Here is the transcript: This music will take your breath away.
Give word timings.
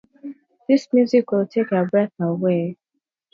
This 0.67 0.87
music 0.93 1.31
will 1.31 1.45
take 1.45 1.69
your 1.69 1.85
breath 1.87 2.11
away. 2.19 2.75